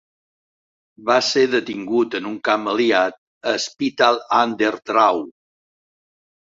[1.09, 3.21] Va ser detingut en un camp aliat
[3.55, 5.27] a Spittal an der Drau.